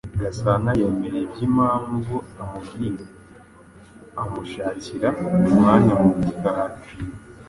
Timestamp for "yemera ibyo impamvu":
0.79-2.15